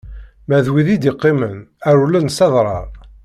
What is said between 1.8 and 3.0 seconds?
rewlen s adrar.